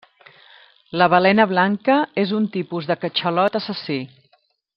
[1.01, 4.01] La balena blanca és un tipus de catxalot assassí.